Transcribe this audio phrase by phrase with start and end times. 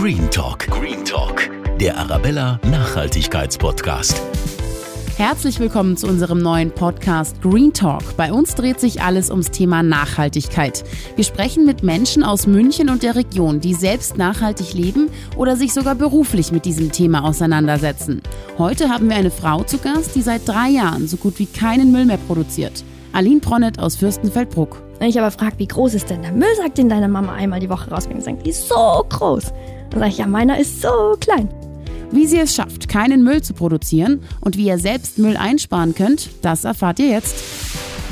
[0.00, 0.66] Green Talk.
[0.68, 1.50] Green Talk.
[1.78, 4.18] Der Arabella Nachhaltigkeitspodcast.
[5.18, 8.16] Herzlich willkommen zu unserem neuen Podcast Green Talk.
[8.16, 10.84] Bei uns dreht sich alles ums Thema Nachhaltigkeit.
[11.16, 15.74] Wir sprechen mit Menschen aus München und der Region, die selbst nachhaltig leben oder sich
[15.74, 18.22] sogar beruflich mit diesem Thema auseinandersetzen.
[18.56, 21.92] Heute haben wir eine Frau zu Gast, die seit drei Jahren so gut wie keinen
[21.92, 22.84] Müll mehr produziert.
[23.12, 24.82] Aline Pronnet aus Fürstenfeldbruck.
[24.98, 27.60] Wenn ich aber frage, wie groß ist denn der Müll, sagt den deine Mama einmal
[27.60, 29.52] die Woche rausbringen und sagt, die ist so groß.
[29.90, 31.48] Dann sage ich, ja, meiner ist so klein.
[32.12, 36.30] Wie sie es schafft, keinen Müll zu produzieren und wie ihr selbst Müll einsparen könnt,
[36.42, 37.36] das erfahrt ihr jetzt.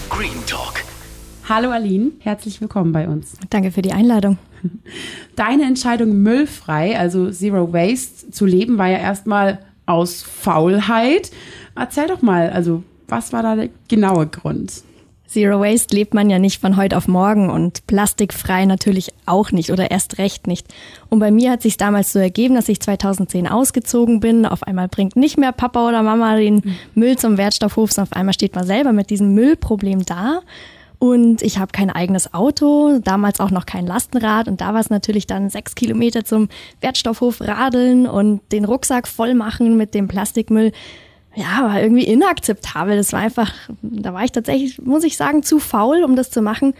[0.08, 0.84] Green Talk.
[1.48, 3.34] Hallo Aline, herzlich willkommen bei uns.
[3.50, 4.38] Danke für die Einladung.
[5.36, 11.30] Deine Entscheidung, müllfrei, also Zero Waste zu leben, war ja erstmal aus Faulheit.
[11.76, 14.82] Erzähl doch mal, also was war da der genaue Grund?
[15.28, 19.70] Zero Waste lebt man ja nicht von heute auf morgen und plastikfrei natürlich auch nicht
[19.70, 20.66] oder erst recht nicht.
[21.10, 24.46] Und bei mir hat sich damals so ergeben, dass ich 2010 ausgezogen bin.
[24.46, 26.74] Auf einmal bringt nicht mehr Papa oder Mama den mhm.
[26.94, 30.40] Müll zum Wertstoffhof, sondern auf einmal steht man selber mit diesem Müllproblem da.
[30.98, 34.48] Und ich habe kein eigenes Auto, damals auch noch kein Lastenrad.
[34.48, 36.48] Und da war es natürlich dann sechs Kilometer zum
[36.80, 40.72] Wertstoffhof radeln und den Rucksack voll machen mit dem Plastikmüll
[41.38, 42.96] ja, war irgendwie inakzeptabel.
[42.96, 46.42] Das war einfach, da war ich tatsächlich, muss ich sagen, zu faul, um das zu
[46.42, 46.74] machen.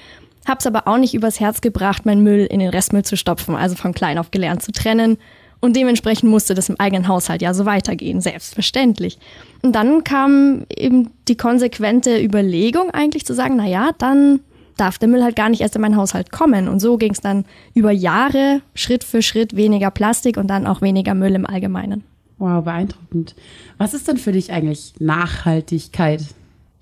[0.47, 3.77] Hab's aber auch nicht übers Herz gebracht, meinen Müll in den Restmüll zu stopfen, also
[3.77, 5.19] von klein auf gelernt zu trennen.
[5.61, 9.19] Und dementsprechend musste das im eigenen Haushalt ja so weitergehen, selbstverständlich.
[9.62, 14.41] Und dann kam eben die konsequente Überlegung eigentlich zu sagen, na ja, dann
[14.77, 16.69] darf der Müll halt gar nicht erst in meinen Haushalt kommen.
[16.69, 20.81] Und so ging es dann über Jahre, Schritt für Schritt weniger Plastik und dann auch
[20.81, 22.05] weniger Müll im Allgemeinen.
[22.39, 23.34] Wow, beeindruckend.
[23.78, 26.22] Was ist denn für dich eigentlich Nachhaltigkeit?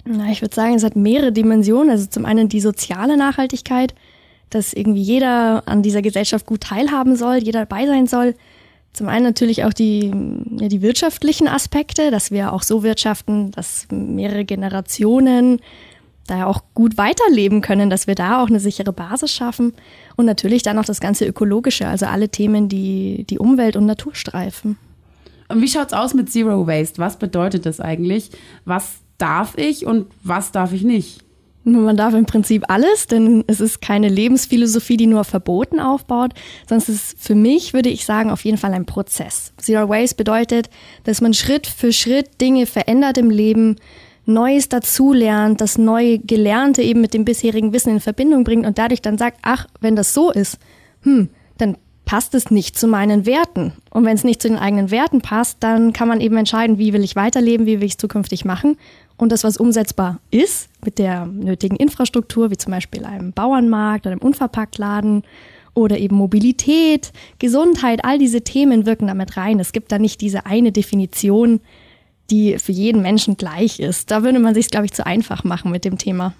[0.04, 1.90] Na, ich würde sagen, es hat mehrere Dimensionen.
[1.90, 3.94] Also zum einen die soziale Nachhaltigkeit,
[4.50, 8.34] dass irgendwie jeder an dieser Gesellschaft gut teilhaben soll, jeder dabei sein soll.
[8.92, 10.12] Zum einen natürlich auch die,
[10.58, 15.60] ja, die wirtschaftlichen Aspekte, dass wir auch so wirtschaften, dass mehrere Generationen
[16.26, 19.74] da auch gut weiterleben können, dass wir da auch eine sichere Basis schaffen.
[20.16, 24.14] Und natürlich dann auch das ganze Ökologische, also alle Themen, die die Umwelt und Natur
[24.14, 24.76] streifen.
[25.48, 26.98] Und wie schaut's aus mit Zero Waste?
[26.98, 28.30] Was bedeutet das eigentlich?
[28.64, 31.22] Was darf ich und was darf ich nicht?
[31.64, 36.32] Man darf im Prinzip alles, denn es ist keine Lebensphilosophie, die nur Verboten aufbaut,
[36.70, 39.52] es ist für mich, würde ich sagen, auf jeden Fall ein Prozess.
[39.56, 40.70] Zero Waste bedeutet,
[41.02, 43.76] dass man Schritt für Schritt Dinge verändert im Leben,
[44.26, 49.00] Neues dazulernt, das neue Gelernte eben mit dem bisherigen Wissen in Verbindung bringt und dadurch
[49.00, 50.58] dann sagt, ach, wenn das so ist,
[51.02, 53.72] hm, dann passt es nicht zu meinen Werten.
[53.90, 56.94] Und wenn es nicht zu den eigenen Werten passt, dann kann man eben entscheiden, wie
[56.94, 58.78] will ich weiterleben, wie will ich es zukünftig machen.
[59.18, 64.12] Und das, was umsetzbar ist, mit der nötigen Infrastruktur, wie zum Beispiel einem Bauernmarkt oder
[64.12, 65.24] einem Unverpacktladen
[65.74, 69.58] oder eben Mobilität, Gesundheit, all diese Themen wirken damit rein.
[69.58, 71.60] Es gibt da nicht diese eine Definition,
[72.30, 74.10] die für jeden Menschen gleich ist.
[74.12, 76.34] Da würde man sich, glaube ich, zu einfach machen mit dem Thema.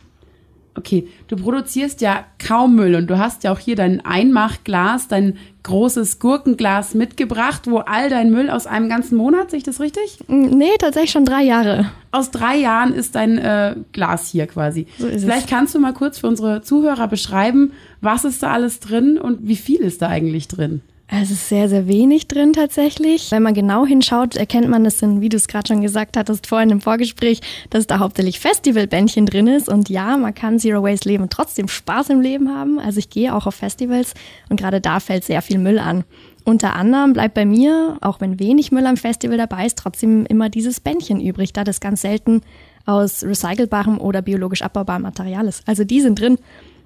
[0.77, 5.39] Okay, du produzierst ja kaum Müll und du hast ja auch hier dein Einmachglas, dein
[5.63, 10.19] großes Gurkenglas mitgebracht, wo all dein Müll aus einem ganzen Monat, sehe ich das richtig?
[10.29, 11.91] Mm, nee, tatsächlich schon drei Jahre.
[12.13, 14.87] Aus drei Jahren ist dein äh, Glas hier quasi.
[14.99, 15.51] So ist Vielleicht es.
[15.51, 19.57] kannst du mal kurz für unsere Zuhörer beschreiben, was ist da alles drin und wie
[19.57, 20.83] viel ist da eigentlich drin?
[21.09, 23.31] Es ist sehr, sehr wenig drin tatsächlich.
[23.31, 26.49] Wenn man genau hinschaut, erkennt man, das sind, wie du es gerade schon gesagt hattest
[26.49, 27.41] vorhin im Vorgespräch,
[27.71, 29.69] dass da hauptsächlich Festivalbändchen drin ist.
[29.69, 32.81] Und ja, man kann Zero Waste leben trotzdem Spaß im Leben haben.
[32.81, 34.15] Also ich gehe auch auf Festivals
[34.49, 36.03] und gerade da fällt sehr viel Müll an.
[36.45, 40.49] Unter anderem bleibt bei mir, auch wenn wenig Müll am Festival dabei ist, trotzdem immer
[40.49, 42.43] dieses Bändchen übrig, da das ganz selten
[42.85, 45.67] aus recycelbarem oder biologisch abbaubarem Material ist.
[45.67, 46.39] Also die sind drin.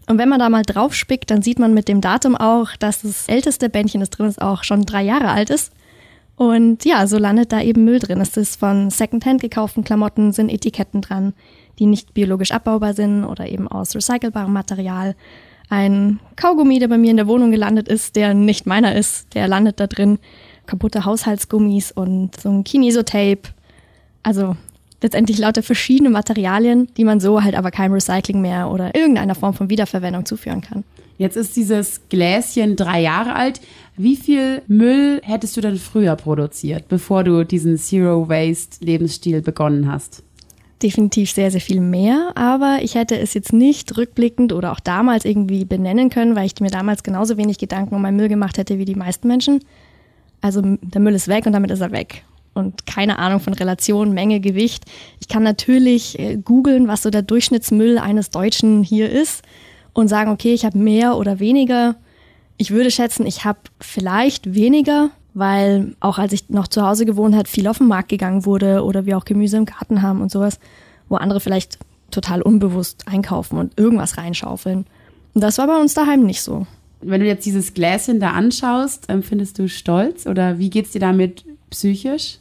[0.07, 3.03] Und wenn man da mal drauf spickt, dann sieht man mit dem Datum auch, dass
[3.03, 5.73] das älteste Bändchen, das drin ist, auch schon drei Jahre alt ist.
[6.37, 8.21] Und ja, so landet da eben Müll drin.
[8.21, 11.35] Es ist von Secondhand gekauften Klamotten, sind Etiketten dran,
[11.79, 15.15] die nicht biologisch abbaubar sind oder eben aus recycelbarem Material.
[15.69, 19.49] Ein Kaugummi, der bei mir in der Wohnung gelandet ist, der nicht meiner ist, der
[19.49, 20.19] landet da drin.
[20.67, 23.43] Kaputte Haushaltsgummis und so ein Kinesotape.
[24.23, 24.57] Also
[25.03, 29.55] letztendlich lauter verschiedene Materialien, die man so halt aber keinem Recycling mehr oder irgendeiner Form
[29.55, 30.85] von Wiederverwendung zuführen kann.
[31.19, 33.61] Jetzt ist dieses Gläschen drei Jahre alt.
[33.97, 39.91] Wie viel Müll hättest du denn früher produziert, bevor du diesen Zero Waste Lebensstil begonnen
[39.91, 40.23] hast?
[40.83, 45.27] Definitiv sehr, sehr viel mehr, aber ich hätte es jetzt nicht rückblickend oder auch damals
[45.27, 48.79] irgendwie benennen können, weil ich mir damals genauso wenig Gedanken um meinen Müll gemacht hätte
[48.79, 49.61] wie die meisten Menschen.
[50.41, 52.25] Also der Müll ist weg und damit ist er weg
[52.55, 54.85] und keine Ahnung von Relation, Menge, Gewicht.
[55.21, 59.43] Ich kann natürlich äh, googeln, was so der Durchschnittsmüll eines Deutschen hier ist
[59.93, 61.97] und sagen, okay, ich habe mehr oder weniger
[62.57, 67.35] Ich würde schätzen, ich habe vielleicht weniger, weil auch als ich noch zu Hause gewohnt
[67.35, 70.31] habe, viel auf den Markt gegangen wurde oder wir auch Gemüse im Garten haben und
[70.31, 70.59] sowas,
[71.09, 71.79] wo andere vielleicht
[72.11, 74.85] total unbewusst einkaufen und irgendwas reinschaufeln.
[75.33, 76.67] Und das war bei uns daheim nicht so.
[77.01, 81.45] Wenn du jetzt dieses Gläschen da anschaust, findest du stolz oder wie geht's dir damit
[81.71, 82.40] psychisch?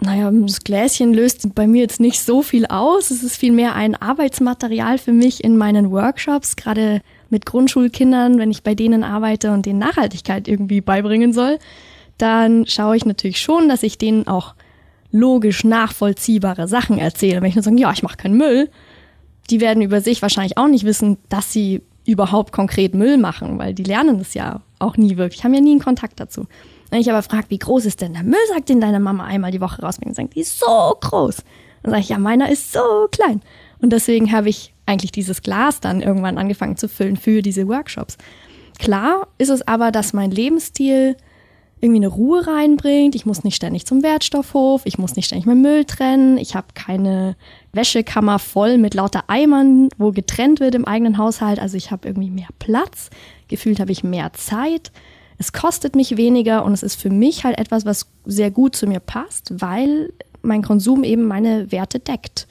[0.00, 3.10] Naja, das Gläschen löst bei mir jetzt nicht so viel aus.
[3.10, 7.00] Es ist vielmehr ein Arbeitsmaterial für mich in meinen Workshops, gerade
[7.30, 11.58] mit Grundschulkindern, wenn ich bei denen arbeite und denen Nachhaltigkeit irgendwie beibringen soll.
[12.18, 14.54] Dann schaue ich natürlich schon, dass ich denen auch
[15.10, 17.40] logisch nachvollziehbare Sachen erzähle.
[17.40, 18.68] Wenn ich nur sage, ja, ich mache keinen Müll,
[19.50, 23.74] die werden über sich wahrscheinlich auch nicht wissen, dass sie überhaupt konkret Müll machen, weil
[23.74, 26.46] die lernen das ja auch nie wirklich, haben ja nie einen Kontakt dazu.
[26.90, 29.60] Wenn ich aber frage, wie groß ist denn der Müllsack, den deine Mama einmal die
[29.60, 31.36] Woche rausbringt, sagt, die ist so groß.
[31.82, 33.40] Dann sage ich, ja, meiner ist so klein.
[33.80, 38.16] Und deswegen habe ich eigentlich dieses Glas dann irgendwann angefangen zu füllen für diese Workshops.
[38.78, 41.16] Klar ist es aber, dass mein Lebensstil
[41.80, 43.14] irgendwie eine Ruhe reinbringt.
[43.14, 46.68] Ich muss nicht ständig zum Wertstoffhof, ich muss nicht ständig meinen Müll trennen, ich habe
[46.74, 47.36] keine
[47.72, 51.58] Wäschekammer voll mit lauter Eimern, wo getrennt wird im eigenen Haushalt.
[51.58, 53.10] Also ich habe irgendwie mehr Platz,
[53.48, 54.92] gefühlt habe ich mehr Zeit.
[55.44, 58.86] Es kostet mich weniger und es ist für mich halt etwas, was sehr gut zu
[58.86, 60.10] mir passt, weil
[60.40, 62.48] mein Konsum eben meine Werte deckt.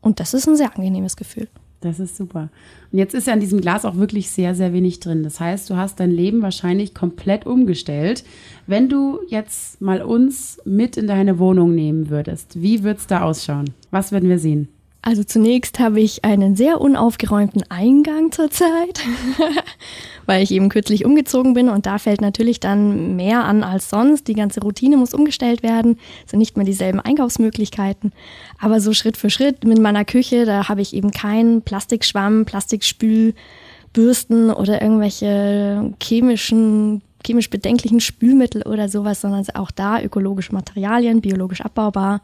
[0.00, 1.48] Und das ist ein sehr angenehmes Gefühl.
[1.82, 2.48] Das ist super.
[2.90, 5.22] Und jetzt ist ja in diesem Glas auch wirklich sehr, sehr wenig drin.
[5.22, 8.24] Das heißt, du hast dein Leben wahrscheinlich komplett umgestellt.
[8.66, 13.20] Wenn du jetzt mal uns mit in deine Wohnung nehmen würdest, wie würde es da
[13.20, 13.74] ausschauen?
[13.90, 14.68] Was würden wir sehen?
[15.02, 19.00] Also zunächst habe ich einen sehr unaufgeräumten Eingang zurzeit,
[20.26, 24.28] weil ich eben kürzlich umgezogen bin und da fällt natürlich dann mehr an als sonst.
[24.28, 28.12] Die ganze Routine muss umgestellt werden, sind nicht mehr dieselben Einkaufsmöglichkeiten.
[28.58, 34.50] Aber so Schritt für Schritt mit meiner Küche, da habe ich eben keinen Plastikschwamm, Plastikspülbürsten
[34.50, 42.22] oder irgendwelche chemischen chemisch bedenklichen Spülmittel oder sowas, sondern auch da ökologische Materialien, biologisch abbaubar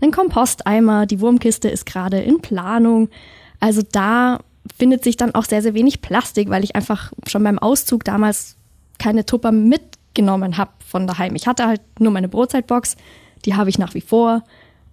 [0.00, 3.08] einen Komposteimer, die Wurmkiste ist gerade in Planung.
[3.60, 4.40] Also da
[4.76, 8.56] findet sich dann auch sehr, sehr wenig Plastik, weil ich einfach schon beim Auszug damals
[8.98, 11.34] keine Tupper mitgenommen habe von daheim.
[11.34, 12.96] Ich hatte halt nur meine Brotzeitbox,
[13.44, 14.42] die habe ich nach wie vor.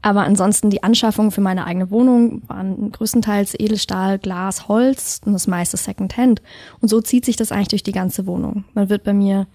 [0.02, 5.48] Aber ansonsten die Anschaffungen für meine eigene Wohnung waren größtenteils Edelstahl, Glas, Holz und das
[5.48, 6.44] meiste Secondhand.
[6.80, 8.66] Und so zieht sich das eigentlich durch die ganze Wohnung.
[8.75, 9.48] Man wird bei mir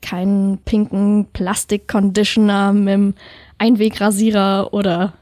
[0.00, 3.14] keinen pinken Plastik-Conditioner mit dem
[3.62, 5.12] Einwegrasierer oder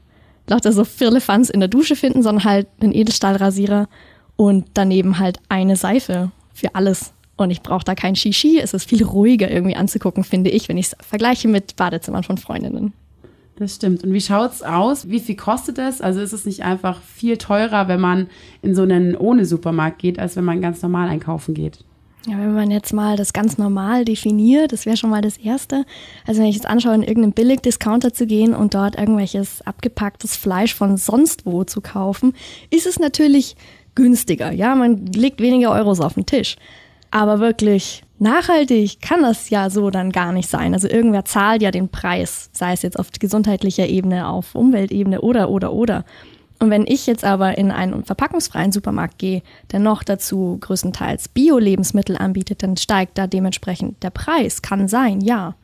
[0.47, 3.87] lauter so Firlefanz in der Dusche finden, sondern halt einen Edelstahlrasierer
[4.35, 7.13] und daneben halt eine Seife für alles.
[7.37, 8.59] Und ich brauche da kein Shishi.
[8.59, 12.37] Es ist viel ruhiger irgendwie anzugucken, finde ich, wenn ich es vergleiche mit Badezimmern von
[12.37, 12.93] Freundinnen.
[13.57, 14.03] Das stimmt.
[14.03, 15.07] Und wie schaut es aus?
[15.09, 16.01] Wie viel kostet es?
[16.01, 18.27] Also ist es nicht einfach viel teurer, wenn man
[18.63, 21.85] in so einen ohne Supermarkt geht, als wenn man ganz normal einkaufen geht?
[22.27, 25.85] Ja, wenn man jetzt mal das ganz normal definiert, das wäre schon mal das Erste.
[26.27, 30.75] Also wenn ich jetzt anschaue, in irgendeinen Billig-Discounter zu gehen und dort irgendwelches abgepacktes Fleisch
[30.75, 32.33] von sonst wo zu kaufen,
[32.69, 33.55] ist es natürlich
[33.95, 34.51] günstiger.
[34.51, 36.57] Ja, man legt weniger Euros auf den Tisch.
[37.09, 40.73] Aber wirklich nachhaltig kann das ja so dann gar nicht sein.
[40.73, 45.49] Also irgendwer zahlt ja den Preis, sei es jetzt auf gesundheitlicher Ebene, auf Umweltebene oder,
[45.49, 46.05] oder, oder.
[46.61, 49.41] Und wenn ich jetzt aber in einen verpackungsfreien Supermarkt gehe,
[49.71, 54.61] der noch dazu größtenteils Bio-Lebensmittel anbietet, dann steigt da dementsprechend der Preis.
[54.61, 55.55] Kann sein, ja.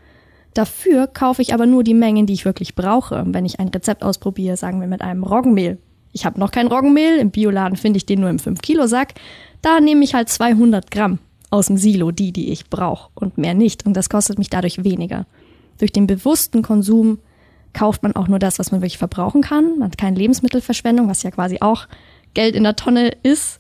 [0.55, 3.23] Dafür kaufe ich aber nur die Mengen, die ich wirklich brauche.
[3.27, 5.77] Wenn ich ein Rezept ausprobiere, sagen wir mit einem Roggenmehl.
[6.13, 9.13] Ich habe noch kein Roggenmehl, im Bioladen finde ich den nur im 5-Kilo-Sack.
[9.61, 11.19] Da nehme ich halt 200 Gramm
[11.51, 13.85] aus dem Silo, die, die ich brauche und mehr nicht.
[13.85, 15.27] Und das kostet mich dadurch weniger.
[15.77, 17.19] Durch den bewussten Konsum
[17.77, 19.77] kauft man auch nur das, was man wirklich verbrauchen kann.
[19.77, 21.87] Man hat keine Lebensmittelverschwendung, was ja quasi auch
[22.33, 23.59] Geld in der Tonne ist.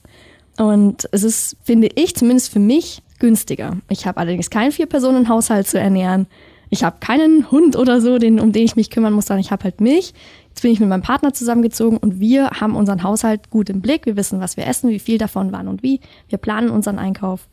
[0.57, 3.77] Und es ist, finde ich, zumindest für mich günstiger.
[3.89, 6.25] Ich habe allerdings keinen Vier-Personen-Haushalt zu ernähren.
[6.71, 9.51] Ich habe keinen Hund oder so, den, um den ich mich kümmern muss, sondern ich
[9.51, 10.15] habe halt mich.
[10.49, 14.07] Jetzt bin ich mit meinem Partner zusammengezogen und wir haben unseren Haushalt gut im Blick.
[14.07, 15.99] Wir wissen, was wir essen, wie viel davon, wann und wie.
[16.27, 17.47] Wir planen unseren Einkauf.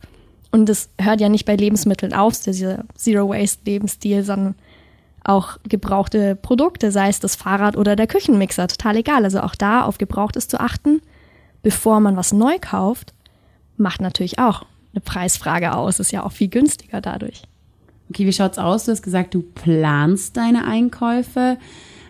[0.51, 4.55] Und es hört ja nicht bei Lebensmitteln auf, dieser Zero-Waste-Lebensstil, sondern
[5.25, 9.23] auch gebrauchte Produkte, sei es das Fahrrad oder der Küchenmixer, total egal.
[9.23, 11.01] Also auch da auf Gebrauchtes zu achten,
[11.63, 13.13] bevor man was neu kauft,
[13.77, 15.99] macht natürlich auch eine Preisfrage aus.
[15.99, 17.43] Ist ja auch viel günstiger dadurch.
[18.09, 18.85] Okay, wie schaut's aus?
[18.85, 21.57] Du hast gesagt, du planst deine Einkäufe.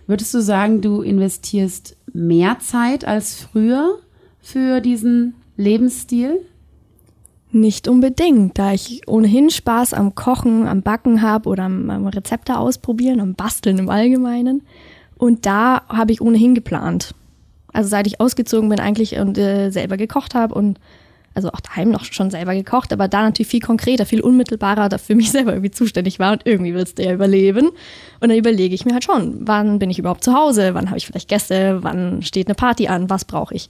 [0.07, 3.97] Würdest du sagen, du investierst mehr Zeit als früher
[4.41, 6.41] für diesen Lebensstil?
[7.55, 12.57] Nicht unbedingt, da ich ohnehin Spaß am Kochen, am Backen habe oder am, am Rezepte
[12.57, 14.61] ausprobieren, am Basteln im Allgemeinen.
[15.17, 17.15] Und da habe ich ohnehin geplant.
[17.71, 20.81] Also seit ich ausgezogen bin eigentlich und äh, selber gekocht habe und
[21.33, 24.97] also auch daheim noch schon selber gekocht, aber da natürlich viel konkreter, viel unmittelbarer, da
[24.97, 27.69] für mich selber irgendwie zuständig war und irgendwie willst du ja überleben.
[28.19, 30.97] Und dann überlege ich mir halt schon, wann bin ich überhaupt zu Hause, wann habe
[30.97, 33.69] ich vielleicht Gäste, wann steht eine Party an, was brauche ich.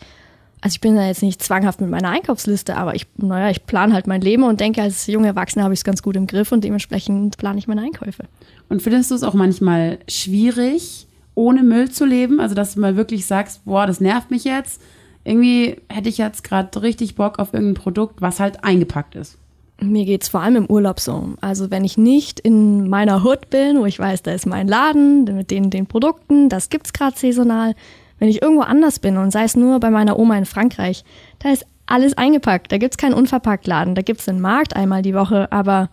[0.61, 3.93] Also ich bin da jetzt nicht zwanghaft mit meiner Einkaufsliste, aber ich, naja, ich plane
[3.93, 6.51] halt mein Leben und denke, als junge Erwachsene habe ich es ganz gut im Griff
[6.51, 8.23] und dementsprechend plane ich meine Einkäufe.
[8.69, 12.39] Und findest du es auch manchmal schwierig, ohne Müll zu leben?
[12.39, 14.81] Also dass du mal wirklich sagst, boah, das nervt mich jetzt
[15.25, 19.37] irgendwie hätte ich jetzt gerade richtig Bock auf irgendein Produkt, was halt eingepackt ist.
[19.81, 21.33] Mir geht es vor allem im Urlaub so.
[21.41, 25.25] Also wenn ich nicht in meiner Hut bin, wo ich weiß, da ist mein Laden
[25.25, 27.75] mit den, den Produkten, das gibt's gerade saisonal.
[28.19, 31.03] Wenn ich irgendwo anders bin und sei es nur bei meiner Oma in Frankreich,
[31.39, 32.71] da ist alles eingepackt.
[32.71, 33.95] Da gibt's keinen Unverpacktladen.
[33.95, 35.89] Da gibt's einen Markt einmal die Woche, aber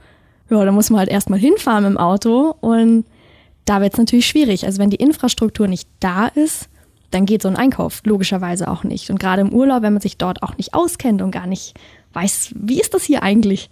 [0.51, 3.05] ja, da muss man halt erstmal hinfahren im Auto und
[3.65, 4.67] da wird's natürlich schwierig.
[4.67, 6.69] Also wenn die Infrastruktur nicht da ist,
[7.11, 9.11] dann geht so ein Einkauf logischerweise auch nicht.
[9.11, 11.75] Und gerade im Urlaub, wenn man sich dort auch nicht auskennt und gar nicht
[12.15, 13.71] weiß, wie ist das hier eigentlich,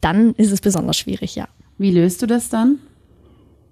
[0.00, 1.48] dann ist es besonders schwierig, ja.
[1.78, 2.78] Wie löst du das dann?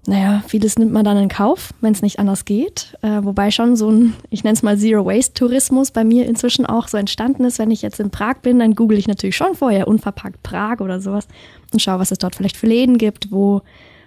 [0.07, 2.97] Naja, vieles nimmt man dann in Kauf, wenn es nicht anders geht.
[3.02, 6.97] Äh, wobei schon so ein, ich nenne es mal Zero-Waste-Tourismus bei mir inzwischen auch so
[6.97, 7.59] entstanden ist.
[7.59, 11.00] Wenn ich jetzt in Prag bin, dann google ich natürlich schon vorher unverpackt Prag oder
[11.00, 11.28] sowas
[11.73, 13.62] und schaue, was es dort vielleicht für Läden gibt, wo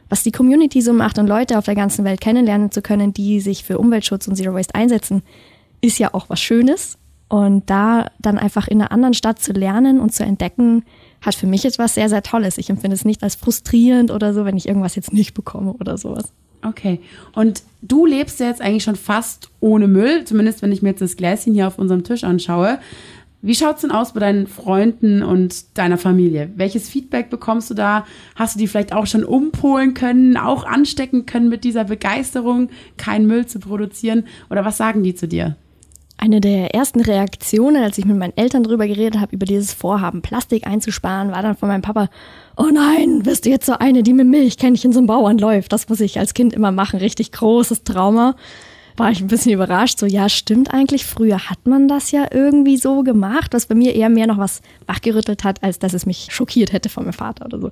[0.10, 3.40] was die Community so macht und Leute auf der ganzen Welt kennenlernen zu können, die
[3.40, 5.24] sich für Umweltschutz und Zero Waste einsetzen,
[5.82, 6.98] ist ja auch was Schönes.
[7.30, 10.84] Und da dann einfach in einer anderen Stadt zu lernen und zu entdecken,
[11.24, 12.58] hat für mich etwas sehr, sehr Tolles.
[12.58, 15.98] Ich empfinde es nicht als frustrierend oder so, wenn ich irgendwas jetzt nicht bekomme oder
[15.98, 16.32] sowas.
[16.66, 17.02] Okay.
[17.34, 21.02] Und du lebst ja jetzt eigentlich schon fast ohne Müll, zumindest wenn ich mir jetzt
[21.02, 22.80] das Gläschen hier auf unserem Tisch anschaue.
[23.42, 26.50] Wie schaut es denn aus bei deinen Freunden und deiner Familie?
[26.56, 28.06] Welches Feedback bekommst du da?
[28.36, 33.28] Hast du die vielleicht auch schon umpolen können, auch anstecken können mit dieser Begeisterung, keinen
[33.28, 34.24] Müll zu produzieren?
[34.50, 35.58] Oder was sagen die zu dir?
[36.24, 40.22] Eine der ersten Reaktionen, als ich mit meinen Eltern darüber geredet habe, über dieses Vorhaben,
[40.22, 42.08] Plastik einzusparen, war dann von meinem Papa,
[42.56, 45.74] oh nein, wirst du jetzt so eine, die mit Milchkännchen zum Bauern läuft?
[45.74, 48.38] Das muss ich als Kind immer machen, richtig großes Trauma
[48.98, 50.00] war ich ein bisschen überrascht.
[50.00, 51.06] So, ja, stimmt eigentlich.
[51.06, 54.62] Früher hat man das ja irgendwie so gemacht, was bei mir eher mehr noch was
[54.88, 57.72] wachgerüttelt hat, als dass es mich schockiert hätte von meinem Vater oder so.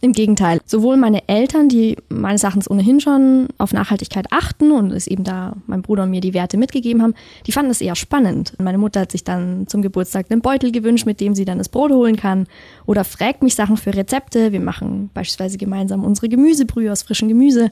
[0.00, 0.60] Im Gegenteil.
[0.64, 5.56] Sowohl meine Eltern, die meines Erachtens ohnehin schon auf Nachhaltigkeit achten und es eben da
[5.66, 7.14] mein Bruder und mir die Werte mitgegeben haben,
[7.46, 8.54] die fanden es eher spannend.
[8.58, 11.68] Meine Mutter hat sich dann zum Geburtstag einen Beutel gewünscht, mit dem sie dann das
[11.68, 12.46] Brot holen kann
[12.86, 14.52] oder fragt mich Sachen für Rezepte.
[14.52, 17.70] Wir machen beispielsweise gemeinsam unsere Gemüsebrühe aus frischem Gemüse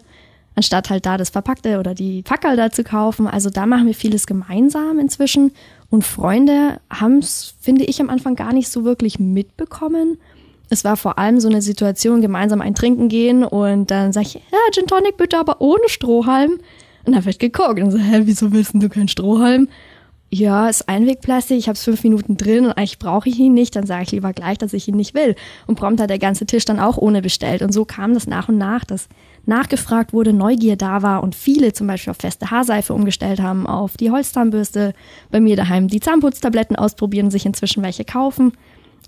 [0.58, 3.28] anstatt halt da das Verpackte oder die Fackel da zu kaufen.
[3.28, 5.52] Also da machen wir vieles gemeinsam inzwischen.
[5.88, 10.18] Und Freunde haben es, finde ich, am Anfang gar nicht so wirklich mitbekommen.
[10.68, 14.34] Es war vor allem so eine Situation, gemeinsam ein Trinken gehen und dann sage ich,
[14.34, 16.58] ja, Gin Tonic bitte, aber ohne Strohhalm.
[17.06, 19.68] Und dann wird geguckt und so, hä, wieso willst du keinen Strohhalm?
[20.30, 23.75] Ja, ist Einwegplastik, ich habe es fünf Minuten drin und eigentlich brauche ich ihn nicht,
[23.75, 25.35] dann sage ich lieber gleich, dass ich ihn nicht will.
[25.66, 27.62] Und prompt hat der ganze Tisch dann auch ohne bestellt.
[27.62, 29.08] Und so kam das nach und nach, dass
[29.47, 33.97] nachgefragt wurde, Neugier da war und viele zum Beispiel auf feste Haarseife umgestellt haben, auf
[33.97, 34.92] die Holzzahnbürste,
[35.30, 38.52] bei mir daheim die Zahnputztabletten ausprobieren, sich inzwischen welche kaufen.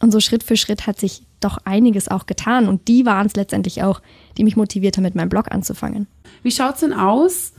[0.01, 2.67] Und so Schritt für Schritt hat sich doch einiges auch getan.
[2.67, 4.01] Und die waren es letztendlich auch,
[4.39, 6.07] die mich motiviert haben, mit meinem Blog anzufangen.
[6.43, 7.53] Wie schaut's denn aus,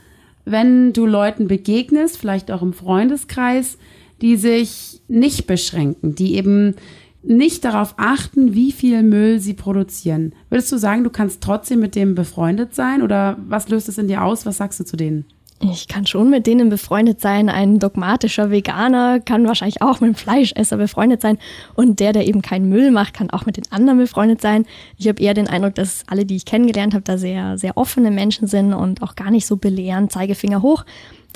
[0.45, 3.77] wenn du Leuten begegnest, vielleicht auch im Freundeskreis,
[4.21, 6.75] die sich nicht beschränken, die eben
[7.23, 10.33] nicht darauf achten, wie viel Müll sie produzieren.
[10.49, 14.07] Würdest du sagen, du kannst trotzdem mit dem befreundet sein oder was löst es in
[14.07, 14.45] dir aus?
[14.45, 15.25] Was sagst du zu denen?
[15.63, 17.47] Ich kann schon mit denen befreundet sein.
[17.47, 21.37] Ein dogmatischer Veganer kann wahrscheinlich auch mit einem Fleischesser befreundet sein.
[21.75, 24.65] Und der, der eben keinen Müll macht, kann auch mit den anderen befreundet sein.
[24.97, 28.09] Ich habe eher den Eindruck, dass alle, die ich kennengelernt habe, da sehr, sehr offene
[28.09, 30.83] Menschen sind und auch gar nicht so belehren, Zeigefinger hoch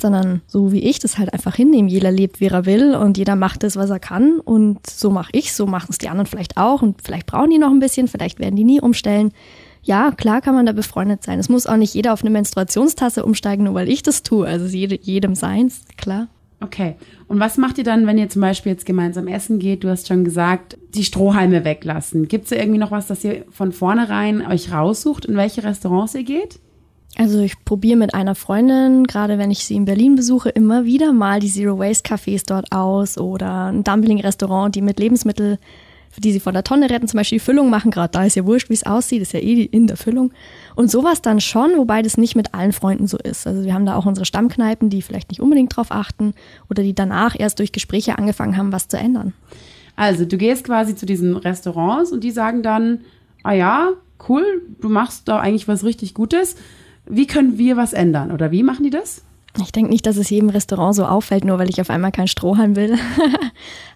[0.00, 1.88] sondern so wie ich das halt einfach hinnehmen.
[1.88, 4.40] Jeder lebt, wie er will und jeder macht das, was er kann.
[4.40, 6.82] Und so mache ich, so machen es die anderen vielleicht auch.
[6.82, 9.32] Und vielleicht brauchen die noch ein bisschen, vielleicht werden die nie umstellen.
[9.86, 11.38] Ja, klar kann man da befreundet sein.
[11.38, 14.44] Es muss auch nicht jeder auf eine Menstruationstasse umsteigen, nur weil ich das tue.
[14.44, 16.26] Also jede, jedem seins, klar.
[16.60, 16.96] Okay.
[17.28, 19.84] Und was macht ihr dann, wenn ihr zum Beispiel jetzt gemeinsam essen geht?
[19.84, 22.26] Du hast schon gesagt, die Strohhalme weglassen.
[22.26, 26.16] Gibt es da irgendwie noch was, das ihr von vornherein euch raussucht, in welche Restaurants
[26.16, 26.58] ihr geht?
[27.16, 31.12] Also ich probiere mit einer Freundin, gerade wenn ich sie in Berlin besuche, immer wieder
[31.12, 35.58] mal die Zero Waste Cafés dort aus oder ein Dumpling-Restaurant, die mit Lebensmitteln,
[36.18, 37.90] die sie von der Tonne retten, zum Beispiel die Füllung machen.
[37.90, 40.32] Gerade da ist ja wurscht, wie es aussieht, ist ja eh in der Füllung.
[40.74, 43.46] Und sowas dann schon, wobei das nicht mit allen Freunden so ist.
[43.46, 46.34] Also wir haben da auch unsere Stammkneipen, die vielleicht nicht unbedingt drauf achten
[46.70, 49.32] oder die danach erst durch Gespräche angefangen haben, was zu ändern.
[49.96, 53.00] Also du gehst quasi zu diesen Restaurants und die sagen dann,
[53.42, 53.90] ah ja,
[54.28, 56.56] cool, du machst da eigentlich was richtig Gutes
[57.08, 58.32] wie können wir was ändern?
[58.32, 59.22] Oder wie machen die das?
[59.62, 62.28] Ich denke nicht, dass es jedem Restaurant so auffällt, nur weil ich auf einmal kein
[62.28, 62.98] Strohhalm will.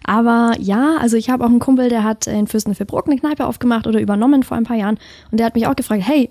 [0.03, 3.87] Aber ja, also ich habe auch einen Kumpel, der hat in Fürstenfeldbruck eine Kneipe aufgemacht
[3.87, 4.97] oder übernommen vor ein paar Jahren.
[5.31, 6.29] Und der hat mich auch gefragt, hey,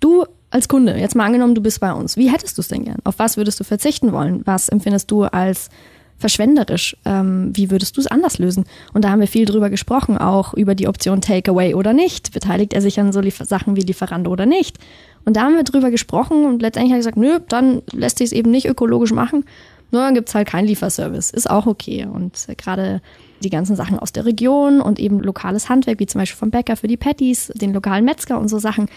[0.00, 2.84] du als Kunde, jetzt mal angenommen, du bist bei uns, wie hättest du es denn
[2.84, 2.98] gern?
[3.04, 4.42] Auf was würdest du verzichten wollen?
[4.44, 5.70] Was empfindest du als
[6.18, 6.96] verschwenderisch?
[7.04, 8.64] Ähm, wie würdest du es anders lösen?
[8.92, 12.32] Und da haben wir viel drüber gesprochen, auch über die Option Takeaway oder nicht.
[12.32, 14.78] Beteiligt er sich an so Liefer Sachen wie Lieferando oder nicht?
[15.24, 18.26] Und da haben wir drüber gesprochen und letztendlich hat er gesagt, nö, dann lässt sich
[18.26, 19.44] es eben nicht ökologisch machen.
[19.92, 21.30] Nur dann gibt es halt keinen Lieferservice.
[21.30, 22.06] Ist auch okay.
[22.12, 23.00] Und äh, gerade
[23.44, 26.76] die ganzen Sachen aus der Region und eben lokales Handwerk, wie zum Beispiel vom Bäcker
[26.76, 28.88] für die Patties, den lokalen Metzger und so Sachen,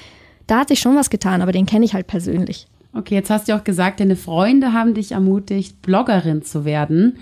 [0.48, 2.68] da hat sich schon was getan, aber den kenne ich halt persönlich.
[2.94, 7.18] Okay, jetzt hast du auch gesagt, deine Freunde haben dich ermutigt, Bloggerin zu werden.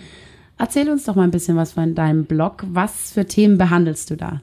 [0.59, 2.63] Erzähl uns doch mal ein bisschen was von deinem Blog.
[2.69, 4.41] Was für Themen behandelst du da?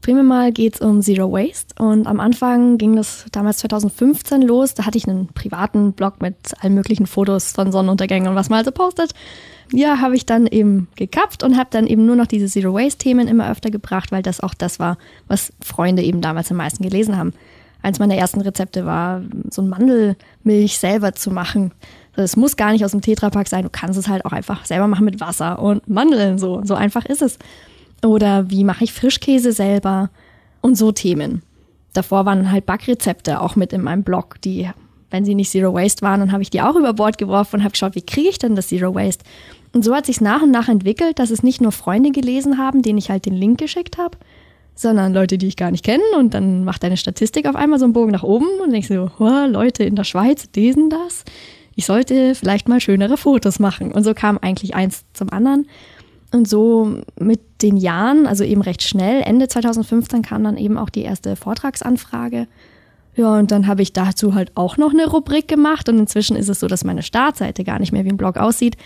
[0.00, 4.74] Primär mal geht es um Zero Waste und am Anfang ging das damals 2015 los.
[4.74, 8.60] Da hatte ich einen privaten Blog mit allen möglichen Fotos von Sonnenuntergängen und was man
[8.60, 9.12] also postet.
[9.72, 12.98] Ja, habe ich dann eben gekappt und habe dann eben nur noch diese Zero Waste
[12.98, 16.82] Themen immer öfter gebracht, weil das auch das war, was Freunde eben damals am meisten
[16.82, 17.32] gelesen haben
[17.82, 21.72] eins meiner ersten Rezepte war, so ein Mandelmilch selber zu machen.
[22.16, 24.88] Es muss gar nicht aus dem Tetrapack sein, du kannst es halt auch einfach selber
[24.88, 27.38] machen mit Wasser und Mandeln, so, so einfach ist es.
[28.04, 30.10] Oder wie mache ich Frischkäse selber
[30.60, 31.42] und so Themen.
[31.92, 34.68] Davor waren halt Backrezepte auch mit in meinem Blog, die,
[35.10, 37.62] wenn sie nicht Zero Waste waren, dann habe ich die auch über Bord geworfen und
[37.62, 39.24] habe geschaut, wie kriege ich denn das Zero Waste?
[39.72, 42.82] Und so hat sich nach und nach entwickelt, dass es nicht nur Freunde gelesen haben,
[42.82, 44.16] denen ich halt den Link geschickt habe,
[44.74, 46.02] sondern Leute, die ich gar nicht kenne.
[46.16, 49.10] Und dann macht deine Statistik auf einmal so einen Bogen nach oben und denkst so,
[49.18, 51.24] oh, Leute in der Schweiz lesen das.
[51.74, 53.92] Ich sollte vielleicht mal schönere Fotos machen.
[53.92, 55.66] Und so kam eigentlich eins zum anderen.
[56.30, 60.90] Und so mit den Jahren, also eben recht schnell, Ende 2015 kam dann eben auch
[60.90, 62.46] die erste Vortragsanfrage.
[63.16, 65.88] Ja, und dann habe ich dazu halt auch noch eine Rubrik gemacht.
[65.88, 68.76] Und inzwischen ist es so, dass meine Startseite gar nicht mehr wie ein Blog aussieht,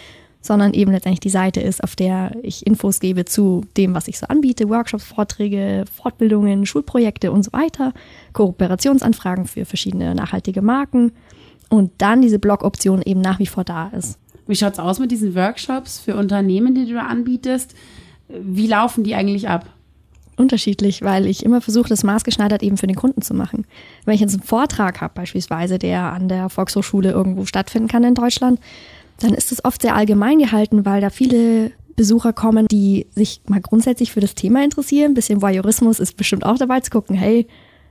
[0.40, 4.18] sondern eben letztendlich die Seite ist, auf der ich Infos gebe zu dem, was ich
[4.18, 7.92] so anbiete, Workshops, Vorträge, Fortbildungen, Schulprojekte und so weiter,
[8.32, 11.12] Kooperationsanfragen für verschiedene nachhaltige Marken
[11.68, 14.18] und dann diese Blog-Option eben nach wie vor da ist.
[14.46, 17.74] Wie schaut es aus mit diesen Workshops für Unternehmen, die du da anbietest?
[18.28, 19.66] Wie laufen die eigentlich ab?
[20.36, 23.66] Unterschiedlich, weil ich immer versuche, das maßgeschneidert eben für den Kunden zu machen.
[24.04, 28.14] Wenn ich jetzt einen Vortrag habe, beispielsweise, der an der Volkshochschule irgendwo stattfinden kann in
[28.14, 28.58] Deutschland,
[29.20, 33.60] dann ist es oft sehr allgemein gehalten, weil da viele Besucher kommen, die sich mal
[33.60, 35.12] grundsätzlich für das Thema interessieren.
[35.12, 37.46] Ein bisschen Voyeurismus ist bestimmt auch dabei zu gucken, hey,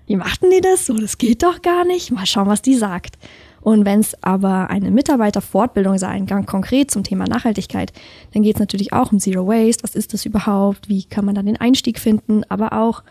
[0.07, 0.87] wie machten die das?
[0.87, 2.11] So, das geht doch gar nicht.
[2.11, 3.17] Mal schauen, was die sagt.
[3.62, 7.93] Und wenn es aber eine Mitarbeiterfortbildung sein, ganz konkret zum Thema Nachhaltigkeit,
[8.34, 9.84] dann geht es natürlich auch um Zero Waste.
[9.84, 10.89] Was ist das überhaupt?
[10.89, 12.43] Wie kann man dann den Einstieg finden?
[12.50, 13.04] Aber auch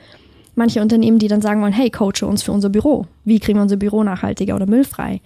[0.57, 3.07] manche Unternehmen, die dann sagen wollen, hey, coache uns für unser Büro.
[3.25, 5.21] Wie kriegen wir unser Büro nachhaltiger oder müllfrei?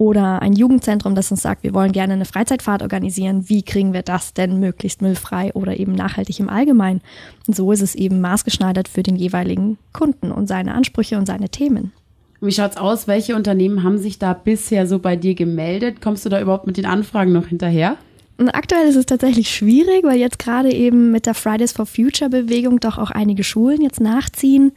[0.00, 3.50] oder ein Jugendzentrum, das uns sagt, wir wollen gerne eine Freizeitfahrt organisieren.
[3.50, 7.02] Wie kriegen wir das denn möglichst müllfrei oder eben nachhaltig im Allgemeinen?
[7.46, 11.50] Und so ist es eben maßgeschneidert für den jeweiligen Kunden und seine Ansprüche und seine
[11.50, 11.92] Themen.
[12.40, 13.06] Wie schaut's aus?
[13.06, 16.00] Welche Unternehmen haben sich da bisher so bei dir gemeldet?
[16.00, 17.96] Kommst du da überhaupt mit den Anfragen noch hinterher?
[18.38, 22.30] Und aktuell ist es tatsächlich schwierig, weil jetzt gerade eben mit der Fridays for Future
[22.30, 24.72] Bewegung doch auch einige Schulen jetzt nachziehen.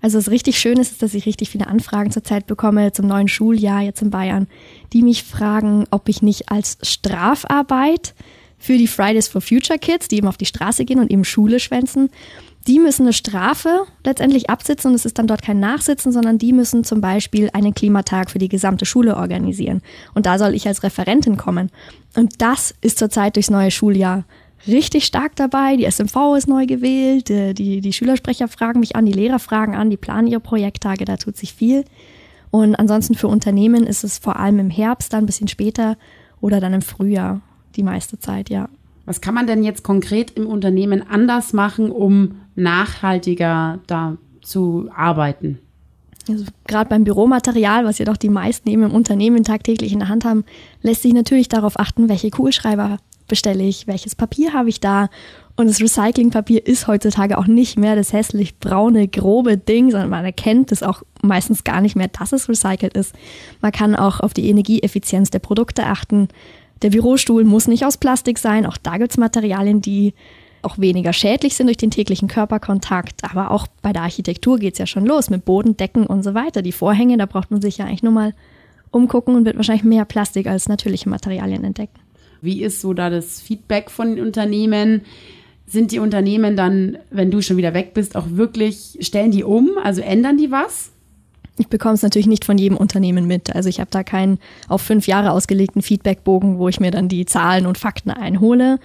[0.00, 3.82] Also das richtig Schöne ist, dass ich richtig viele Anfragen zurzeit bekomme zum neuen Schuljahr
[3.82, 4.46] jetzt in Bayern,
[4.92, 8.14] die mich fragen, ob ich nicht als Strafarbeit
[8.58, 11.58] für die Fridays for Future Kids, die eben auf die Straße gehen und eben Schule
[11.58, 12.10] schwänzen,
[12.66, 16.52] die müssen eine Strafe letztendlich absitzen und es ist dann dort kein Nachsitzen, sondern die
[16.52, 19.80] müssen zum Beispiel einen Klimatag für die gesamte Schule organisieren.
[20.14, 21.70] Und da soll ich als Referentin kommen.
[22.16, 24.24] Und das ist zurzeit durchs neue Schuljahr
[24.66, 25.76] richtig stark dabei.
[25.76, 29.90] Die SMV ist neu gewählt, die, die Schülersprecher fragen mich an, die Lehrer fragen an,
[29.90, 31.84] die planen ihre Projekttage, da tut sich viel.
[32.50, 35.96] Und ansonsten für Unternehmen ist es vor allem im Herbst, dann ein bisschen später
[36.40, 37.40] oder dann im Frühjahr
[37.76, 38.68] die meiste Zeit, ja.
[39.06, 45.58] Was kann man denn jetzt konkret im Unternehmen anders machen, um nachhaltiger da zu arbeiten?
[46.28, 50.08] Also gerade beim Büromaterial, was ja doch die meisten eben im Unternehmen tagtäglich in der
[50.08, 50.44] Hand haben,
[50.82, 55.08] lässt sich natürlich darauf achten, welche Kugelschreiber bestelle ich, welches Papier habe ich da.
[55.56, 60.24] Und das Recyclingpapier ist heutzutage auch nicht mehr das hässlich braune, grobe Ding, sondern man
[60.24, 63.14] erkennt es auch meistens gar nicht mehr, dass es recycelt ist.
[63.60, 66.28] Man kann auch auf die Energieeffizienz der Produkte achten.
[66.82, 68.66] Der Bürostuhl muss nicht aus Plastik sein.
[68.66, 70.14] Auch da gibt es Materialien, die
[70.62, 73.24] auch weniger schädlich sind durch den täglichen Körperkontakt.
[73.24, 76.34] Aber auch bei der Architektur geht es ja schon los mit Boden, Decken und so
[76.34, 76.62] weiter.
[76.62, 78.34] Die Vorhänge, da braucht man sich ja eigentlich nur mal
[78.90, 82.00] umgucken und wird wahrscheinlich mehr Plastik als natürliche Materialien entdecken.
[82.42, 85.02] Wie ist so da das Feedback von den Unternehmen?
[85.66, 89.70] Sind die Unternehmen dann, wenn du schon wieder weg bist, auch wirklich, stellen die um?
[89.82, 90.90] Also ändern die was?
[91.58, 93.54] Ich bekomme es natürlich nicht von jedem Unternehmen mit.
[93.54, 97.26] Also ich habe da keinen auf fünf Jahre ausgelegten Feedbackbogen, wo ich mir dann die
[97.26, 98.78] Zahlen und Fakten einhole.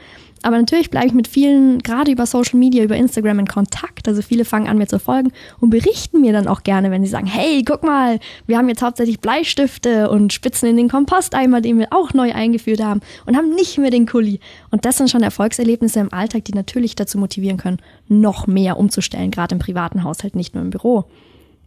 [0.46, 4.08] Aber natürlich bleibe ich mit vielen, gerade über Social Media, über Instagram in Kontakt.
[4.08, 7.10] Also viele fangen an, mir zu folgen und berichten mir dann auch gerne, wenn sie
[7.10, 11.80] sagen, hey, guck mal, wir haben jetzt hauptsächlich Bleistifte und Spitzen in den Komposteimer, den
[11.80, 14.40] wir auch neu eingeführt haben und haben nicht mehr den Kuli.
[14.70, 19.32] Und das sind schon Erfolgserlebnisse im Alltag, die natürlich dazu motivieren können, noch mehr umzustellen,
[19.32, 21.06] gerade im privaten Haushalt, nicht nur im Büro.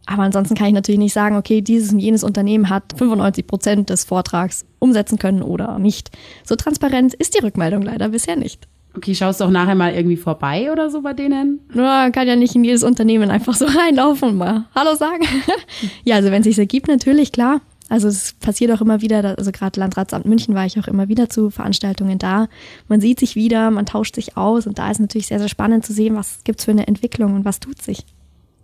[0.05, 3.89] Aber ansonsten kann ich natürlich nicht sagen, okay, dieses und jenes Unternehmen hat 95 Prozent
[3.89, 6.09] des Vortrags umsetzen können oder nicht.
[6.43, 8.67] So transparent ist die Rückmeldung leider bisher nicht.
[8.95, 11.59] Okay, schaust du auch nachher mal irgendwie vorbei oder so bei denen?
[11.75, 15.23] Ja, kann ja nicht in jedes Unternehmen einfach so reinlaufen und mal Hallo sagen.
[16.03, 17.61] ja, also wenn es sich ergibt, natürlich, klar.
[17.87, 21.29] Also es passiert auch immer wieder, also gerade Landratsamt München war ich auch immer wieder
[21.29, 22.47] zu Veranstaltungen da.
[22.87, 25.85] Man sieht sich wieder, man tauscht sich aus und da ist natürlich sehr, sehr spannend
[25.85, 28.05] zu sehen, was gibt es für eine Entwicklung und was tut sich.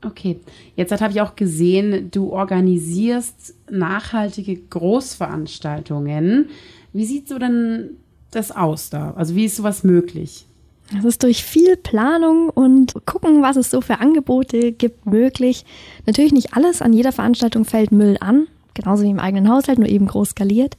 [0.03, 0.39] Okay,
[0.75, 6.49] jetzt habe ich auch gesehen, du organisierst nachhaltige Großveranstaltungen.
[6.93, 7.97] Wie sieht so denn
[8.31, 9.13] das aus da?
[9.15, 10.45] Also wie ist sowas möglich?
[10.93, 15.65] Das ist durch viel Planung und gucken, was es so für Angebote gibt, möglich.
[16.05, 19.89] Natürlich nicht alles, an jeder Veranstaltung fällt Müll an, genauso wie im eigenen Haushalt, nur
[19.89, 20.77] eben groß skaliert.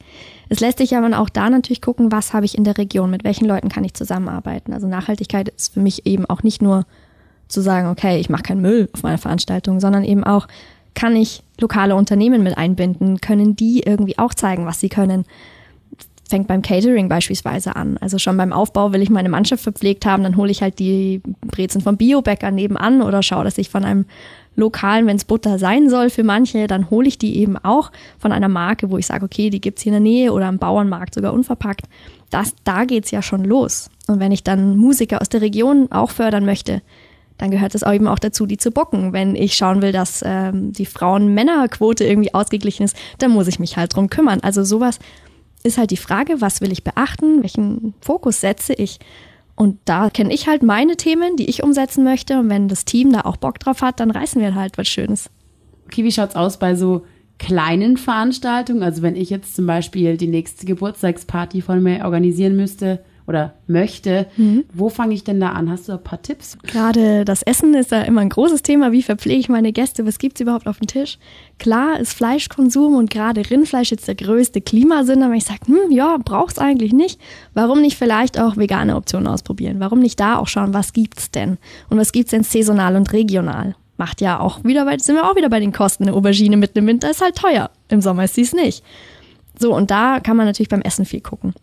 [0.49, 3.25] Es lässt sich aber auch da natürlich gucken, was habe ich in der Region, mit
[3.25, 4.73] welchen Leuten kann ich zusammenarbeiten.
[4.73, 6.87] Also Nachhaltigkeit ist für mich eben auch nicht nur
[7.49, 10.47] zu sagen, okay, ich mache keinen Müll auf meiner Veranstaltung, sondern eben auch,
[10.95, 13.21] kann ich lokale Unternehmen mit einbinden?
[13.21, 15.25] Können die irgendwie auch zeigen, was sie können?
[16.29, 17.99] Fängt beim Catering beispielsweise an.
[17.99, 21.23] Also schon beim Aufbau will ich meine Mannschaft verpflegt haben, dann hole ich halt die
[21.43, 24.07] Brezen vom Biobäcker nebenan oder schaue, dass ich von einem
[24.57, 28.33] lokalen, wenn es Butter sein soll für manche, dann hole ich die eben auch von
[28.33, 31.15] einer Marke, wo ich sage, okay, die gibt's hier in der Nähe oder am Bauernmarkt
[31.15, 31.85] sogar unverpackt.
[32.31, 33.91] Das, da geht's ja schon los.
[34.09, 36.83] Und wenn ich dann Musiker aus der Region auch fördern möchte,
[37.39, 39.13] dann gehört es auch eben auch dazu, die zu bocken.
[39.13, 43.77] Wenn ich schauen will, dass ähm, die Frauen-Männer-Quote irgendwie ausgeglichen ist, dann muss ich mich
[43.77, 44.41] halt drum kümmern.
[44.43, 44.99] Also sowas
[45.63, 48.99] ist halt die Frage, was will ich beachten, welchen Fokus setze ich.
[49.55, 52.39] Und da kenne ich halt meine Themen, die ich umsetzen möchte.
[52.39, 55.31] Und wenn das Team da auch Bock drauf hat, dann reißen wir halt was Schönes.
[55.87, 57.07] Okay, wie schaut's aus bei so
[57.39, 58.83] kleinen Veranstaltungen?
[58.83, 64.27] Also wenn ich jetzt zum Beispiel die nächste Geburtstagsparty von mir organisieren müsste, oder möchte.
[64.37, 64.65] Mhm.
[64.73, 65.71] Wo fange ich denn da an?
[65.71, 66.57] Hast du ein paar Tipps?
[66.63, 68.93] Gerade das Essen ist da immer ein großes Thema.
[68.93, 70.07] Wie verpflege ich meine Gäste?
[70.07, 71.19] Was gibt es überhaupt auf dem Tisch?
[71.59, 75.29] Klar ist Fleischkonsum und gerade Rindfleisch jetzt der größte Klimasünder.
[75.29, 77.21] Wenn ich sage, hm, ja, braucht's eigentlich nicht.
[77.55, 79.81] Warum nicht vielleicht auch vegane Optionen ausprobieren?
[79.81, 81.59] Warum nicht da auch schauen, was gibt's denn?
[81.91, 83.75] Und was gibt's denn saisonal und regional?
[83.97, 86.05] Macht ja auch wieder bei, sind wir auch wieder bei den Kosten.
[86.05, 87.71] Eine Aubergine mit im Winter ist halt teuer.
[87.89, 88.85] Im Sommer ist sie es nicht.
[89.59, 91.55] So, und da kann man natürlich beim Essen viel gucken.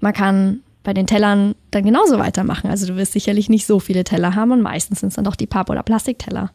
[0.00, 2.70] Man kann bei den Tellern dann genauso weitermachen.
[2.70, 5.34] Also du wirst sicherlich nicht so viele Teller haben und meistens sind es dann doch
[5.34, 6.52] die Papp- oder Plastikteller.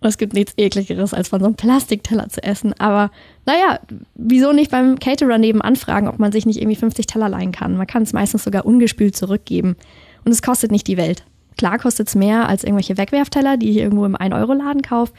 [0.00, 2.74] Und es gibt nichts ekligeres, als von so einem Plastikteller zu essen.
[2.78, 3.10] Aber
[3.44, 3.80] naja,
[4.14, 7.76] wieso nicht beim Caterer nebenan fragen, ob man sich nicht irgendwie 50 Teller leihen kann?
[7.76, 9.76] Man kann es meistens sogar ungespült zurückgeben.
[10.24, 11.24] Und es kostet nicht die Welt.
[11.56, 15.12] Klar kostet es mehr als irgendwelche Wegwerfteller, die ich irgendwo im 1-Euro-Laden kaufe.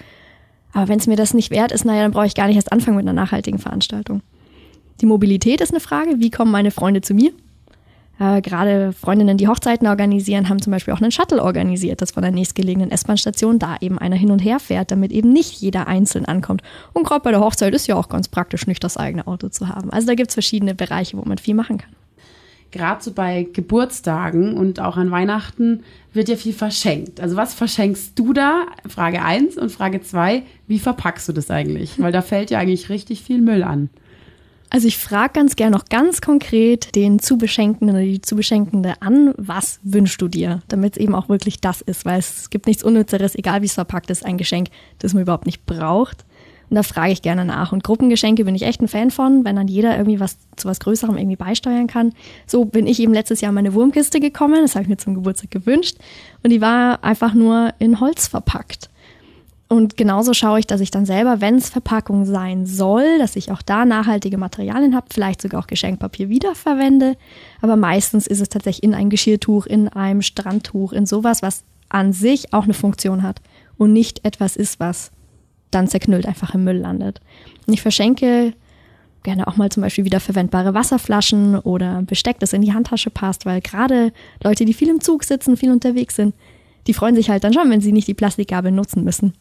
[0.74, 2.72] Aber wenn es mir das nicht wert ist, naja, dann brauche ich gar nicht erst
[2.72, 4.22] anfangen mit einer nachhaltigen Veranstaltung.
[5.02, 6.20] Die Mobilität ist eine Frage.
[6.20, 7.32] Wie kommen meine Freunde zu mir?
[8.20, 12.24] Äh, gerade Freundinnen, die Hochzeiten organisieren, haben zum Beispiel auch einen Shuttle organisiert, dass von
[12.24, 16.26] der nächstgelegenen S-Bahn-Station da eben einer hin und her fährt, damit eben nicht jeder einzeln
[16.26, 16.64] ankommt.
[16.94, 19.70] Und gerade bei der Hochzeit ist ja auch ganz praktisch, nicht das eigene Auto zu
[19.70, 19.92] haben.
[19.92, 21.92] Also da gibt es verschiedene Bereiche, wo man viel machen kann.
[22.72, 27.22] Gerade so bei Geburtstagen und auch an Weihnachten wird ja viel verschenkt.
[27.22, 28.66] Also was verschenkst du da?
[28.88, 32.00] Frage 1 und Frage 2, wie verpackst du das eigentlich?
[32.02, 33.90] Weil da fällt ja eigentlich richtig viel Müll an.
[34.70, 39.80] Also ich frage ganz gern noch ganz konkret den Zubeschenkenden oder die Zubeschenkende an, was
[39.84, 43.36] wünschst du dir, damit es eben auch wirklich das ist, weil es gibt nichts Unnützeres,
[43.36, 44.68] egal wie es verpackt ist, ein Geschenk,
[45.00, 46.26] das man überhaupt nicht braucht.
[46.70, 47.72] Und da frage ich gerne nach.
[47.72, 50.82] Und Gruppengeschenke bin ich echt ein Fan von, wenn dann jeder irgendwie was zu was
[50.82, 52.14] Größerem irgendwie beisteuern kann.
[52.46, 55.52] So bin ich eben letztes Jahr meine Wurmkiste gekommen, das habe ich mir zum Geburtstag
[55.52, 55.98] gewünscht.
[56.44, 58.90] Und die war einfach nur in Holz verpackt.
[59.70, 63.52] Und genauso schaue ich, dass ich dann selber, wenn es Verpackung sein soll, dass ich
[63.52, 67.18] auch da nachhaltige Materialien habe, vielleicht sogar auch Geschenkpapier wiederverwende.
[67.62, 72.14] Aber meistens ist es tatsächlich in ein Geschirrtuch, in einem Strandtuch, in sowas, was an
[72.14, 73.42] sich auch eine Funktion hat
[73.78, 75.12] und nicht etwas ist, was
[75.72, 77.20] dann zerknüllt einfach im Müll landet.
[77.66, 78.54] Und ich verschenke
[79.24, 83.60] gerne auch mal zum Beispiel wiederverwendbare Wasserflaschen oder Besteck, das in die Handtasche passt, weil
[83.60, 86.34] gerade Leute, die viel im Zug sitzen, viel unterwegs sind,
[86.88, 89.34] die freuen sich halt dann schon, wenn sie nicht die Plastikgabel nutzen müssen.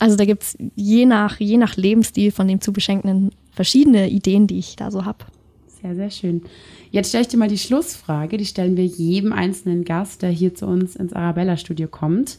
[0.00, 4.46] Also da gibt es je nach, je nach Lebensstil von dem zu beschenkenden verschiedene Ideen,
[4.46, 5.26] die ich da so habe.
[5.82, 6.42] Sehr, sehr schön.
[6.90, 10.54] Jetzt stelle ich dir mal die Schlussfrage, die stellen wir jedem einzelnen Gast, der hier
[10.54, 12.38] zu uns ins Arabella-Studio kommt.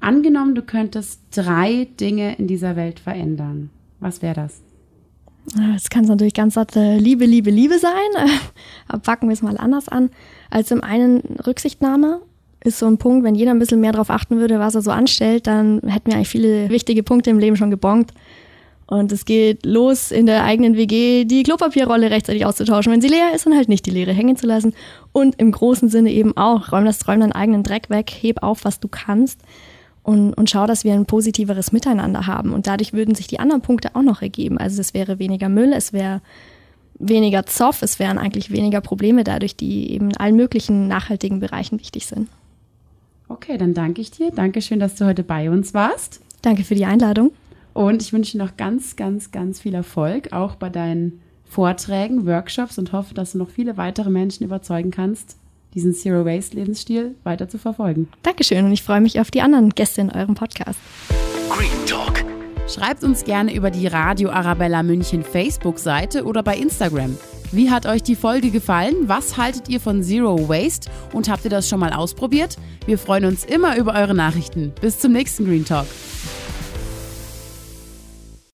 [0.00, 3.70] Angenommen, du könntest drei Dinge in dieser Welt verändern.
[4.00, 4.60] Was wäre das?
[5.76, 8.28] Es kann natürlich ganz satte Liebe, Liebe, Liebe sein.
[8.88, 10.10] Aber packen wir es mal anders an.
[10.50, 12.20] Als im einen Rücksichtnahme
[12.62, 14.90] ist so ein Punkt, wenn jeder ein bisschen mehr darauf achten würde, was er so
[14.90, 18.12] anstellt, dann hätten wir eigentlich viele wichtige Punkte im Leben schon gebongt.
[18.86, 22.92] Und es geht los in der eigenen WG, die Klopapierrolle rechtzeitig auszutauschen.
[22.92, 24.74] Wenn sie leer ist, dann halt nicht die leere hängen zu lassen.
[25.12, 28.64] Und im großen Sinne eben auch, räum das, räum deinen eigenen Dreck weg, heb auf,
[28.64, 29.42] was du kannst.
[30.02, 32.52] Und, und schau, dass wir ein positiveres Miteinander haben.
[32.52, 34.58] Und dadurch würden sich die anderen Punkte auch noch ergeben.
[34.58, 36.20] Also es wäre weniger Müll, es wäre
[36.98, 41.78] weniger Zoff, es wären eigentlich weniger Probleme dadurch, die eben in allen möglichen nachhaltigen Bereichen
[41.78, 42.28] wichtig sind.
[43.30, 44.32] Okay, dann danke ich dir.
[44.32, 46.20] Dankeschön, dass du heute bei uns warst.
[46.42, 47.30] Danke für die Einladung.
[47.72, 52.76] Und ich wünsche dir noch ganz, ganz, ganz viel Erfolg, auch bei deinen Vorträgen, Workshops
[52.76, 55.36] und hoffe, dass du noch viele weitere Menschen überzeugen kannst,
[55.74, 58.08] diesen Zero Waste Lebensstil weiter zu verfolgen.
[58.24, 60.80] Dankeschön und ich freue mich auf die anderen Gäste in eurem Podcast.
[61.48, 62.24] Green Talk.
[62.68, 67.16] Schreibt uns gerne über die Radio Arabella München Facebook-Seite oder bei Instagram.
[67.52, 69.08] Wie hat euch die Folge gefallen?
[69.08, 70.88] Was haltet ihr von Zero Waste?
[71.12, 72.56] Und habt ihr das schon mal ausprobiert?
[72.86, 74.72] Wir freuen uns immer über eure Nachrichten.
[74.80, 75.86] Bis zum nächsten Green Talk.